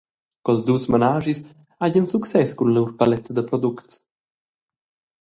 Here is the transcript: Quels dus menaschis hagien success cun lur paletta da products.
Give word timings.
Quels 0.43 0.63
dus 0.69 0.83
menaschis 0.93 1.39
hagien 1.81 2.11
success 2.13 2.51
cun 2.57 2.69
lur 2.75 2.89
paletta 2.99 3.31
da 3.35 3.43
products. 3.49 3.93